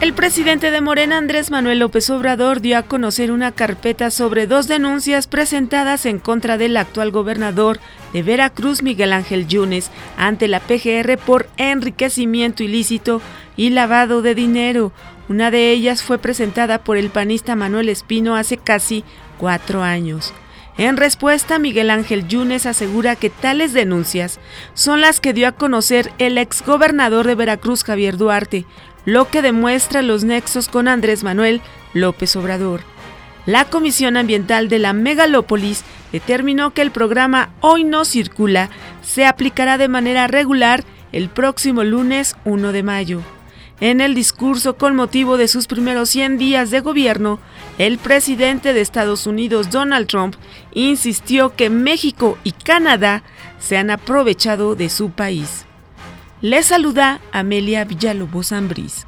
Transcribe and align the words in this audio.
El 0.00 0.14
presidente 0.14 0.70
de 0.70 0.80
Morena, 0.80 1.18
Andrés 1.18 1.50
Manuel 1.50 1.80
López 1.80 2.08
Obrador, 2.10 2.60
dio 2.60 2.78
a 2.78 2.84
conocer 2.84 3.32
una 3.32 3.50
carpeta 3.50 4.12
sobre 4.12 4.46
dos 4.46 4.68
denuncias 4.68 5.26
presentadas 5.26 6.06
en 6.06 6.20
contra 6.20 6.56
del 6.56 6.76
actual 6.76 7.10
gobernador 7.10 7.80
de 8.12 8.22
Veracruz, 8.22 8.84
Miguel 8.84 9.12
Ángel 9.12 9.48
Yunes, 9.48 9.90
ante 10.16 10.46
la 10.46 10.60
PGR 10.60 11.18
por 11.18 11.48
enriquecimiento 11.56 12.62
ilícito 12.62 13.20
y 13.56 13.70
lavado 13.70 14.22
de 14.22 14.36
dinero. 14.36 14.92
Una 15.28 15.50
de 15.50 15.72
ellas 15.72 16.04
fue 16.04 16.18
presentada 16.18 16.78
por 16.84 16.96
el 16.96 17.10
panista 17.10 17.56
Manuel 17.56 17.88
Espino 17.88 18.36
hace 18.36 18.56
casi 18.56 19.02
cuatro 19.36 19.82
años. 19.82 20.32
En 20.78 20.96
respuesta, 20.96 21.58
Miguel 21.58 21.90
Ángel 21.90 22.28
Yunes 22.28 22.64
asegura 22.64 23.16
que 23.16 23.30
tales 23.30 23.72
denuncias 23.72 24.38
son 24.74 25.00
las 25.00 25.20
que 25.20 25.32
dio 25.32 25.48
a 25.48 25.52
conocer 25.52 26.12
el 26.18 26.38
exgobernador 26.38 27.26
de 27.26 27.34
Veracruz, 27.34 27.82
Javier 27.82 28.16
Duarte, 28.16 28.64
lo 29.04 29.28
que 29.28 29.42
demuestra 29.42 30.02
los 30.02 30.22
nexos 30.22 30.68
con 30.68 30.86
Andrés 30.86 31.24
Manuel 31.24 31.62
López 31.94 32.36
Obrador. 32.36 32.82
La 33.44 33.64
Comisión 33.64 34.16
Ambiental 34.16 34.68
de 34.68 34.78
la 34.78 34.92
Megalópolis 34.92 35.82
determinó 36.12 36.72
que 36.72 36.82
el 36.82 36.92
programa 36.92 37.50
Hoy 37.60 37.82
no 37.82 38.04
circula 38.04 38.70
se 39.02 39.26
aplicará 39.26 39.78
de 39.78 39.88
manera 39.88 40.28
regular 40.28 40.84
el 41.10 41.28
próximo 41.28 41.82
lunes 41.82 42.36
1 42.44 42.70
de 42.70 42.82
mayo. 42.84 43.22
En 43.80 44.00
el 44.00 44.14
discurso 44.14 44.76
con 44.76 44.96
motivo 44.96 45.36
de 45.36 45.46
sus 45.46 45.68
primeros 45.68 46.10
100 46.10 46.36
días 46.36 46.70
de 46.70 46.80
gobierno, 46.80 47.38
el 47.78 47.98
presidente 47.98 48.72
de 48.72 48.80
Estados 48.80 49.26
Unidos, 49.26 49.70
Donald 49.70 50.08
Trump, 50.08 50.34
insistió 50.72 51.54
que 51.54 51.70
México 51.70 52.36
y 52.42 52.52
Canadá 52.52 53.22
se 53.60 53.76
han 53.76 53.90
aprovechado 53.90 54.74
de 54.74 54.88
su 54.88 55.10
país. 55.10 55.64
Le 56.40 56.62
saluda 56.62 57.20
Amelia 57.32 57.84
Villalobos 57.84 58.52
Ambriz. 58.52 59.07